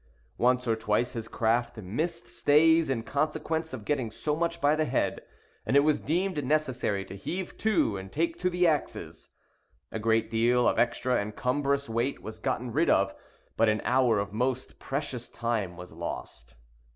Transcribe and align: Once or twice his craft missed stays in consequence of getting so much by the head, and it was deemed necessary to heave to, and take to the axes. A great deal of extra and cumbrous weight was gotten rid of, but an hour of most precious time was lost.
Once 0.39 0.67
or 0.67 0.75
twice 0.75 1.13
his 1.13 1.27
craft 1.27 1.77
missed 1.77 2.25
stays 2.25 2.89
in 2.89 3.03
consequence 3.03 3.71
of 3.71 3.85
getting 3.85 4.09
so 4.09 4.35
much 4.35 4.59
by 4.59 4.75
the 4.75 4.85
head, 4.85 5.21
and 5.63 5.77
it 5.77 5.81
was 5.81 6.01
deemed 6.01 6.43
necessary 6.43 7.05
to 7.05 7.13
heave 7.15 7.55
to, 7.55 7.97
and 7.97 8.11
take 8.11 8.35
to 8.39 8.49
the 8.49 8.65
axes. 8.65 9.29
A 9.91 9.99
great 9.99 10.31
deal 10.31 10.67
of 10.67 10.79
extra 10.79 11.21
and 11.21 11.35
cumbrous 11.35 11.87
weight 11.87 12.19
was 12.19 12.39
gotten 12.39 12.71
rid 12.73 12.89
of, 12.89 13.13
but 13.55 13.69
an 13.69 13.79
hour 13.85 14.17
of 14.17 14.33
most 14.33 14.79
precious 14.79 15.29
time 15.29 15.77
was 15.77 15.91
lost. 15.93 16.55